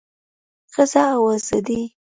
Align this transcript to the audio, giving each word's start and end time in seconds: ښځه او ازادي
ښځه 0.73 1.03
او 1.15 1.21
ازادي 1.35 1.81